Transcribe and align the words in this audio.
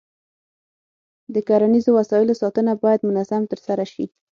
د 1.33 1.35
کرنیزو 1.47 1.91
وسایلو 1.99 2.33
ساتنه 2.41 2.71
باید 2.83 3.01
منظم 3.09 3.41
ترسره 3.51 3.85
شي. 3.93 4.05